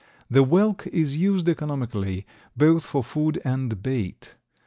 The 0.31 0.43
whelk 0.43 0.87
is 0.87 1.17
used 1.17 1.47
economically, 1.47 2.25
both 2.57 2.83
for 2.85 3.03
food 3.03 3.39
and 3.45 3.83
bait. 3.83 4.33